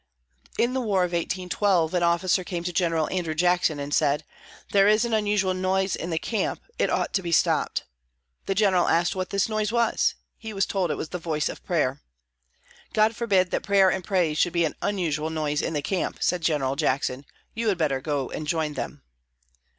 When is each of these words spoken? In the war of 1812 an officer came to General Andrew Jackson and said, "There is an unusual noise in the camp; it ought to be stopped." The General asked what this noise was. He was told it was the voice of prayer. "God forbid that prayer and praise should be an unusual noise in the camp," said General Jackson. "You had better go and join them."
In 0.57 0.73
the 0.73 0.81
war 0.81 1.03
of 1.03 1.11
1812 1.11 1.93
an 1.93 2.01
officer 2.01 2.43
came 2.43 2.63
to 2.63 2.73
General 2.73 3.07
Andrew 3.13 3.35
Jackson 3.35 3.79
and 3.79 3.93
said, 3.93 4.23
"There 4.71 4.87
is 4.87 5.05
an 5.05 5.13
unusual 5.13 5.53
noise 5.53 5.95
in 5.95 6.09
the 6.09 6.17
camp; 6.17 6.59
it 6.79 6.89
ought 6.89 7.13
to 7.13 7.21
be 7.21 7.31
stopped." 7.31 7.83
The 8.47 8.55
General 8.55 8.87
asked 8.87 9.15
what 9.15 9.29
this 9.29 9.47
noise 9.47 9.71
was. 9.71 10.15
He 10.39 10.53
was 10.53 10.65
told 10.65 10.89
it 10.89 10.95
was 10.95 11.09
the 11.09 11.19
voice 11.19 11.49
of 11.49 11.63
prayer. 11.63 12.01
"God 12.93 13.15
forbid 13.15 13.51
that 13.51 13.61
prayer 13.61 13.91
and 13.91 14.03
praise 14.03 14.39
should 14.39 14.53
be 14.53 14.65
an 14.65 14.73
unusual 14.81 15.29
noise 15.29 15.61
in 15.61 15.73
the 15.73 15.83
camp," 15.83 16.17
said 16.19 16.41
General 16.41 16.75
Jackson. 16.75 17.23
"You 17.53 17.67
had 17.69 17.77
better 17.77 18.01
go 18.01 18.31
and 18.31 18.47
join 18.47 18.73
them." 18.73 19.03